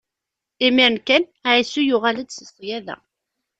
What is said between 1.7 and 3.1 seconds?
yuɣal-d si ṣṣyada.